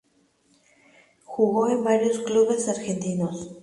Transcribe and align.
Jugó 1.25 1.69
en 1.69 1.83
varios 1.83 2.17
clubes 2.21 2.67
argentinos. 2.67 3.51